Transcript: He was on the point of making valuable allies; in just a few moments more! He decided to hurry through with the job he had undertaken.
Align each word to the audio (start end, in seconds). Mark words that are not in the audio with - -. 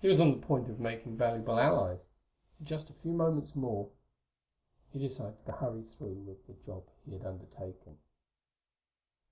He 0.00 0.06
was 0.06 0.20
on 0.20 0.30
the 0.30 0.46
point 0.46 0.70
of 0.70 0.78
making 0.78 1.16
valuable 1.16 1.58
allies; 1.58 2.06
in 2.60 2.66
just 2.66 2.90
a 2.90 2.94
few 2.94 3.10
moments 3.12 3.56
more! 3.56 3.88
He 4.92 5.00
decided 5.00 5.44
to 5.46 5.50
hurry 5.50 5.82
through 5.82 6.20
with 6.28 6.46
the 6.46 6.52
job 6.64 6.84
he 7.04 7.14
had 7.14 7.26
undertaken. 7.26 7.98